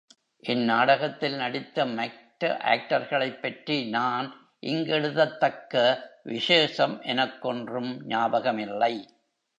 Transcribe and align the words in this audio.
இந் 0.43 0.63
நாடகத்தில் 0.63 1.35
நடித்த 1.35 1.85
மற்ற 1.85 2.57
ஆக்டர்களைப்பற்றி 2.63 3.89
நான் 3.89 4.27
இங்கெழுதத்தக்க 4.63 5.83
விசேஷம் 6.23 7.01
எனக்கொன்றும் 7.01 8.07
ஞாபகமில்லை. 8.07 8.93